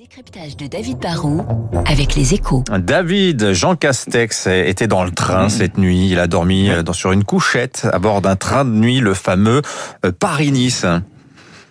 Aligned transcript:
décryptage 0.00 0.56
de 0.56 0.66
David 0.66 0.96
Barrault 0.98 1.44
avec 1.84 2.14
les 2.14 2.32
échos. 2.32 2.64
David, 2.78 3.52
Jean 3.52 3.76
Castex 3.76 4.46
était 4.46 4.86
dans 4.86 5.04
le 5.04 5.10
train 5.10 5.50
cette 5.50 5.76
nuit. 5.76 6.08
Il 6.08 6.18
a 6.18 6.26
dormi 6.26 6.70
euh, 6.70 6.82
dans- 6.82 6.94
sur 6.94 7.12
une 7.12 7.22
couchette 7.22 7.86
à 7.92 7.98
bord 7.98 8.22
d'un 8.22 8.34
train 8.34 8.64
de 8.64 8.70
nuit, 8.70 9.00
le 9.00 9.12
fameux 9.12 9.60
euh, 10.06 10.10
Paris-Nice. 10.18 10.86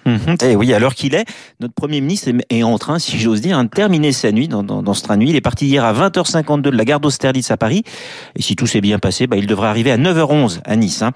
Mhm. 0.06 0.38
Eh 0.44 0.56
oui, 0.56 0.74
à 0.74 0.80
l'heure 0.80 0.94
qu'il 0.96 1.14
est, 1.16 1.26
notre 1.60 1.74
Premier 1.74 2.02
ministre 2.02 2.30
est- 2.52 2.64
en 2.64 2.78
train, 2.78 3.00
si 3.00 3.18
j'ose 3.20 3.42
dire, 3.42 3.58
hein, 3.58 3.64
de 3.64 3.70
terminer 3.70 4.12
sa 4.12 4.32
nuit 4.32 4.48
dans, 4.48 4.62
dans, 4.64 4.82
dans 4.84 4.94
ce 4.94 5.02
train 5.04 5.16
de 5.18 5.22
nuit. 5.22 5.30
Il 5.32 5.36
est 5.36 5.42
parti 5.42 5.66
hier 5.66 5.84
à 5.84 5.92
20h52 5.94 6.62
de 6.62 6.70
la 6.78 6.86
gare 6.86 7.00
d'Austerlitz 7.00 7.50
à 7.50 7.58
Paris. 7.58 7.84
Et 8.36 8.42
si 8.44 8.56
tout 8.56 8.68
s'est 8.68 8.82
bien 8.82 9.00
passé, 9.00 9.26
bah, 9.28 9.38
il 9.38 9.48
devrait 9.48 9.68
arriver 9.70 9.92
à 9.92 9.98
9h11 9.98 10.60
à 10.66 10.76
Nice. 10.76 11.02
hein. 11.02 11.12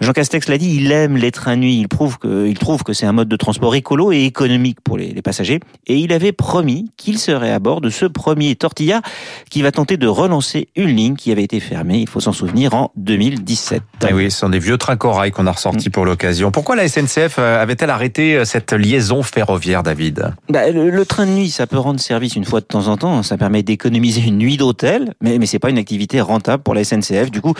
Jean 0.00 0.12
Castex 0.12 0.48
l'a 0.48 0.56
dit, 0.56 0.76
il 0.76 0.90
aime 0.92 1.18
les 1.18 1.30
trains 1.30 1.56
nuit. 1.56 1.78
Il, 1.78 1.88
prouve 1.88 2.18
que, 2.18 2.46
il 2.46 2.58
trouve 2.58 2.84
que 2.84 2.94
c'est 2.94 3.04
un 3.04 3.12
mode 3.12 3.28
de 3.28 3.36
transport 3.36 3.74
écolo 3.74 4.12
et 4.12 4.24
économique 4.24 4.80
pour 4.80 4.96
les, 4.96 5.12
les 5.12 5.20
passagers. 5.20 5.60
Et 5.86 5.96
il 5.96 6.12
avait 6.14 6.32
promis 6.32 6.90
qu'il 6.96 7.18
serait 7.18 7.52
à 7.52 7.58
bord 7.58 7.82
de 7.82 7.90
ce 7.90 8.06
premier 8.06 8.56
tortillard 8.56 9.02
qui 9.50 9.60
va 9.60 9.72
tenter 9.72 9.98
de 9.98 10.06
relancer 10.06 10.68
une 10.74 10.88
ligne 10.96 11.16
qui 11.16 11.30
avait 11.30 11.42
été 11.42 11.60
fermée, 11.60 11.98
il 11.98 12.08
faut 12.08 12.20
s'en 12.20 12.32
souvenir, 12.32 12.72
en 12.72 12.92
2017. 12.96 13.82
Eh 14.08 14.14
oui, 14.14 14.30
ce 14.30 14.38
sont 14.38 14.48
des 14.48 14.58
vieux 14.58 14.78
trains 14.78 14.96
corail 14.96 15.32
qu'on 15.32 15.46
a 15.46 15.52
ressortis 15.52 15.90
pour 15.90 16.06
l'occasion. 16.06 16.50
Pourquoi 16.50 16.76
la 16.76 16.88
SNCF 16.88 17.36
euh, 17.38 17.62
avait-elle 17.62 17.90
arrêté 17.90 18.36
euh, 18.36 18.44
cette 18.46 18.72
liaison 18.72 19.22
ferroviaire, 19.22 19.82
David? 19.82 20.32
Bah, 20.48 20.70
le, 20.70 20.88
le 20.88 21.04
train 21.04 21.26
de 21.26 21.32
nuit, 21.32 21.50
ça 21.50 21.66
peut 21.66 21.78
rendre 21.78 22.00
service 22.00 22.36
une 22.36 22.46
fois 22.46 22.60
de 22.60 22.66
temps 22.66 22.88
en 22.88 22.96
temps. 22.96 23.22
Ça 23.22 23.36
permet 23.36 23.62
d'économiser 23.62 24.22
une 24.22 24.38
nuit 24.38 24.56
d'hôtel, 24.56 25.12
mais, 25.20 25.38
mais 25.38 25.44
c'est 25.44 25.58
pas 25.58 25.68
une 25.68 25.78
activité 25.78 26.22
rentable 26.22 26.62
pour 26.62 26.74
la 26.74 26.84
SNCF. 26.84 27.30
Du 27.30 27.42
coup, 27.42 27.52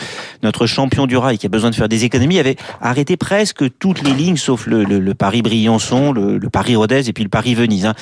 notre 0.42 0.66
champion 0.66 1.06
du 1.06 1.18
rail 1.18 1.36
qui 1.36 1.44
a 1.44 1.50
besoin 1.50 1.68
de 1.68 1.74
faire 1.74 1.88
des 1.88 2.04
économies 2.04 2.29
avait 2.38 2.56
arrêté 2.80 3.16
presque 3.16 3.64
toutes 3.78 4.02
les 4.02 4.12
lignes, 4.12 4.36
sauf 4.36 4.66
le, 4.66 5.12
Paris-Briançon, 5.14 6.12
le, 6.12 6.38
Paris-Rodez 6.50 7.08
et 7.08 7.12
puis 7.12 7.24
le 7.24 7.30
Paris-Venise. 7.30 7.86
hein. 7.86 7.94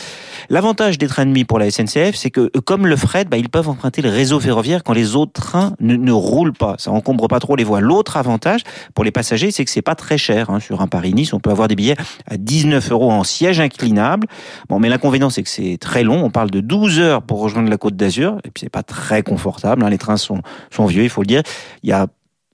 L'avantage 0.50 0.98
des 0.98 1.06
trains 1.06 1.26
de 1.26 1.30
nuit 1.30 1.44
pour 1.44 1.58
la 1.58 1.70
SNCF, 1.70 2.14
c'est 2.14 2.30
que 2.30 2.50
comme 2.64 2.86
le 2.86 2.96
fret, 2.96 3.24
bah, 3.24 3.36
ils 3.36 3.48
peuvent 3.48 3.68
emprunter 3.68 4.02
le 4.02 4.10
réseau 4.10 4.40
ferroviaire 4.40 4.82
quand 4.84 4.92
les 4.92 5.16
autres 5.16 5.32
trains 5.32 5.74
ne, 5.80 5.94
ne 5.96 6.12
roulent 6.12 6.52
pas. 6.52 6.74
Ça 6.78 6.90
encombre 6.90 7.28
pas 7.28 7.38
trop 7.40 7.56
les 7.56 7.64
voies. 7.64 7.80
L'autre 7.80 8.16
avantage 8.16 8.62
pour 8.94 9.04
les 9.04 9.10
passagers, 9.10 9.50
c'est 9.50 9.64
que 9.64 9.70
c'est 9.70 9.82
pas 9.82 9.94
très 9.94 10.18
cher. 10.18 10.50
hein. 10.50 10.60
Sur 10.60 10.80
un 10.80 10.86
Paris-Nice, 10.88 11.32
on 11.32 11.40
peut 11.40 11.50
avoir 11.50 11.68
des 11.68 11.76
billets 11.76 11.96
à 12.26 12.36
19 12.36 12.90
euros 12.92 13.10
en 13.12 13.24
siège 13.24 13.60
inclinable. 13.60 14.26
Bon, 14.68 14.78
mais 14.78 14.88
l'inconvénient, 14.88 15.30
c'est 15.30 15.42
que 15.42 15.48
c'est 15.50 15.78
très 15.80 16.02
long. 16.02 16.24
On 16.24 16.30
parle 16.30 16.50
de 16.50 16.60
12 16.60 16.98
heures 17.00 17.22
pour 17.22 17.40
rejoindre 17.40 17.68
la 17.70 17.76
Côte 17.78 17.96
d'Azur. 17.96 18.38
Et 18.44 18.50
puis, 18.50 18.62
c'est 18.62 18.68
pas 18.70 18.82
très 18.82 19.22
confortable. 19.22 19.82
hein. 19.84 19.90
Les 19.90 19.98
trains 19.98 20.16
sont, 20.16 20.40
sont 20.70 20.86
vieux, 20.86 21.04
il 21.04 21.10
faut 21.10 21.22
le 21.22 21.26
dire. 21.26 21.42
Il 21.82 21.90
y 21.90 21.92
a 21.92 22.06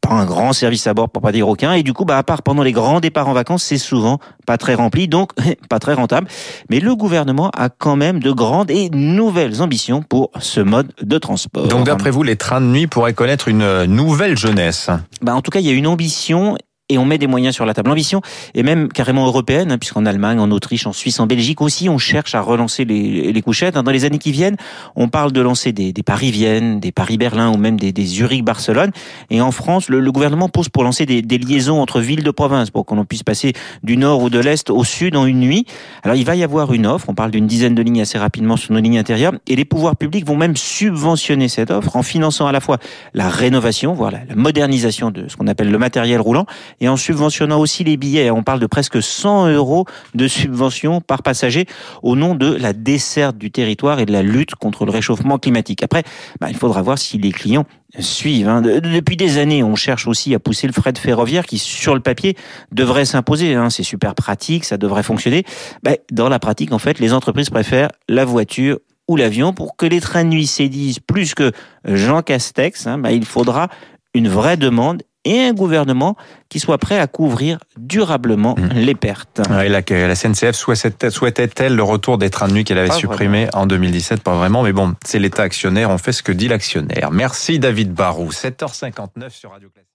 pas 0.07 0.15
un 0.15 0.25
grand 0.25 0.53
service 0.53 0.87
à 0.87 0.95
bord 0.95 1.09
pour 1.09 1.23
pas 1.23 1.33
dire 1.33 1.49
aucun. 1.49 1.73
Et 1.73 1.83
du 1.83 1.93
coup, 1.93 2.05
bah, 2.05 2.19
à 2.19 2.23
part 2.23 2.43
pendant 2.43 2.63
les 2.63 2.73
grands 2.73 3.01
départs 3.01 3.29
en 3.29 3.33
vacances, 3.33 3.63
c'est 3.63 3.79
souvent 3.79 4.19
pas 4.47 4.59
très 4.59 4.75
rempli, 4.75 5.09
donc 5.09 5.31
pas 5.69 5.79
très 5.79 5.95
rentable. 5.95 6.29
Mais 6.71 6.81
le 6.81 6.95
gouvernement 6.95 7.51
a 7.57 7.69
quand 7.69 7.97
même 7.97 8.21
de 8.21 8.31
grandes 8.31 8.71
et 8.71 8.91
nouvelles 8.91 9.63
ambitions 9.63 10.03
pour 10.03 10.31
ce 10.41 10.61
mode 10.61 10.93
de 11.01 11.19
transport. 11.19 11.69
Donc 11.69 11.87
d'après 11.87 12.11
vous, 12.11 12.23
les 12.23 12.37
trains 12.37 12.61
de 12.61 12.67
nuit 12.67 12.87
pourraient 12.87 13.15
connaître 13.15 13.49
une 13.49 13.85
nouvelle 13.85 14.37
jeunesse? 14.37 14.91
Bah, 15.23 15.35
en 15.35 15.41
tout 15.41 15.51
cas, 15.51 15.61
il 15.61 15.67
y 15.67 15.71
a 15.71 15.75
une 15.75 15.87
ambition 15.87 16.57
et 16.95 16.99
on 16.99 17.05
met 17.05 17.19
des 17.19 17.27
moyens 17.27 17.55
sur 17.55 17.67
la 17.67 17.75
table. 17.75 17.89
L'ambition 17.89 18.23
est 18.55 18.63
même 18.63 18.89
carrément 18.89 19.27
européenne, 19.27 19.73
hein, 19.73 19.79
puisqu'en 19.79 20.07
Allemagne, 20.07 20.39
en 20.39 20.51
Autriche, 20.51 20.87
en 20.87 20.93
Suisse, 20.93 21.21
en 21.21 21.27
Belgique 21.27 21.61
aussi, 21.61 21.89
on 21.89 21.99
cherche 21.99 22.35
à 22.35 22.41
relancer 22.41 22.85
les, 22.85 23.43
couchettes. 23.43 23.77
hein. 23.77 23.83
Dans 23.83 23.91
les 23.91 24.05
années 24.05 24.19
qui 24.19 24.33
viennent, 24.33 24.57
on 24.97 25.09
parle 25.09 25.33
de 25.33 25.41
lancer 25.41 25.73
des, 25.73 25.93
Paris-Vienne, 25.93 26.81
des 26.81 26.93
Paris-Berlin 26.93 27.51
ou 27.51 27.57
même 27.57 27.79
des, 27.79 27.93
Zurich-Barcelone. 28.05 28.93
Et 29.31 29.41
en 29.41 29.51
France, 29.51 29.89
le, 29.89 30.13
gouvernement 30.13 30.49
pose 30.49 30.69
pour 30.69 30.85
lancer 30.85 31.05
des, 31.05 31.39
liaisons 31.39 31.81
entre 31.81 32.01
villes 32.01 32.23
de 32.23 32.31
province, 32.31 32.71
pour 32.71 32.87
qu'on 32.87 33.05
puisse 33.05 33.25
passer 33.25 33.53
du 33.83 33.97
nord 33.97 34.23
ou 34.23 34.31
de 34.31 34.39
l'est 34.39 34.71
au 34.71 34.85
sud 34.85 35.17
en 35.17 35.27
une 35.27 35.41
nuit. 35.41 35.67
Alors, 36.05 36.17
il 36.17 36.25
va 36.25 36.37
y 36.37 36.45
avoir 36.45 36.73
une 36.73 36.87
offre. 36.87 37.07
On 37.09 37.15
parle 37.15 37.33
d'une 37.33 37.47
dizaine 37.47 37.75
de 37.75 37.83
lignes 37.83 38.01
assez 38.01 38.19
rapidement 38.19 38.57
sur 38.57 38.73
nos 38.73 38.81
lignes 38.81 38.99
intérieures. 38.99 39.33
Et 39.49 39.57
les 39.57 39.65
pouvoirs 39.65 39.97
publics 39.97 40.27
vont 40.27 40.37
même 40.37 40.57
subventionner 40.57 41.49
cette 41.49 41.71
offre 41.71 41.97
en 41.97 42.03
finançant 42.03 42.47
à 42.47 42.53
la 42.53 42.61
fois 42.61 42.79
la 43.15 43.29
rénovation, 43.29 43.95
voire 43.95 44.13
la, 44.13 44.21
modernisation 44.37 45.11
de 45.11 45.27
ce 45.27 45.37
qu'on 45.37 45.49
appelle 45.49 45.71
le 45.71 45.79
matériel 45.79 46.21
roulant, 46.21 46.47
en 46.89 46.97
subventionnant 46.97 47.59
aussi 47.61 47.85
les 47.85 47.97
billets. 47.97 48.31
On 48.31 48.43
parle 48.43 48.61
de 48.61 48.67
presque 48.67 49.03
100 49.03 49.49
euros 49.53 49.85
de 50.15 50.27
subvention 50.29 51.01
par 51.01 51.23
passager 51.23 51.67
au 52.03 52.17
nom 52.17 52.35
de 52.35 52.55
la 52.55 52.73
desserte 52.73 53.37
du 53.39 53.51
territoire 53.51 54.01
et 54.01 54.07
de 54.07 54.13
la 54.13 54.23
lutte 54.23 54.55
contre 54.55 54.85
le 54.85 54.91
réchauffement 54.91 55.39
climatique. 55.39 55.83
Après, 55.83 56.03
bah, 56.41 56.49
il 56.51 56.57
faudra 56.57 56.83
voir 56.83 56.99
si 56.99 57.19
les 57.19 57.33
clients 57.33 57.67
suivent. 57.99 58.49
hein. 58.49 58.61
De- 58.63 58.81
Depuis 58.81 59.17
des 59.17 59.39
années, 59.39 59.63
on 59.63 59.77
cherche 59.77 60.07
aussi 60.09 60.35
à 60.35 60.39
pousser 60.39 60.67
le 60.67 60.73
fret 60.73 60.93
ferroviaire 60.99 61.47
qui, 61.47 61.59
sur 61.59 61.95
le 61.95 62.01
papier, 62.01 62.37
devrait 62.73 63.05
s'imposer. 63.05 63.55
hein. 63.55 63.71
C'est 63.71 63.83
super 63.85 64.15
pratique, 64.15 64.65
ça 64.65 64.77
devrait 64.77 65.03
fonctionner. 65.03 65.45
Bah, 65.83 65.93
dans 66.11 66.29
la 66.29 66.39
pratique, 66.39 66.73
en 66.73 66.79
fait, 66.79 66.99
les 66.99 67.13
entreprises 67.13 67.51
préfèrent 67.51 67.91
la 68.09 68.25
voiture 68.25 68.79
ou 69.07 69.17
l'avion 69.17 69.53
pour 69.53 69.77
que 69.77 69.85
les 69.87 70.01
trains 70.01 70.25
de 70.25 70.31
nuit 70.31 70.47
sédisent 70.47 70.99
plus 70.99 71.35
que 71.35 71.53
Jean 71.85 72.23
Castex. 72.23 72.87
hein, 72.87 72.99
bah, 72.99 73.13
il 73.13 73.25
faudra 73.25 73.69
une 74.15 74.29
vraie 74.29 74.57
demande 74.57 75.03
et 75.25 75.41
un 75.43 75.53
gouvernement 75.53 76.17
qui 76.49 76.61
soit 76.61 76.79
prêt 76.79 76.99
à 76.99 77.07
couvrir 77.07 77.59
durablement 77.79 78.55
Mmh. 78.59 78.69
les 78.75 78.95
pertes. 78.95 79.41
Ouais, 79.51 79.69
la, 79.69 79.81
la 79.89 80.15
SNCF 80.15 80.53
souhaitait- 80.53 81.11
souhaitait-elle 81.11 81.75
le 81.75 81.83
retour 81.83 82.19
des 82.19 82.31
trains 82.31 82.49
de 82.49 82.53
nuit 82.53 82.65
qu'elle 82.65 82.79
avait 82.79 82.89
supprimés 82.93 83.49
en 83.55 83.67
2017 83.67 84.23
Pas 84.23 84.35
vraiment, 84.37 84.63
mais 84.63 84.73
bon, 84.73 84.95
c'est 85.05 85.19
l'État 85.19 85.43
actionnaire, 85.43 85.91
on 85.91 85.99
fait 85.99 86.13
ce 86.13 86.23
que 86.23 86.33
dit 86.33 86.49
l'actionnaire. 86.49 87.11
Merci 87.11 87.59
David 87.59 87.93
Barou, 87.93 88.31
7h59 88.31 89.31
sur 89.31 89.51
Radio 89.51 89.69
Classique. 89.71 89.89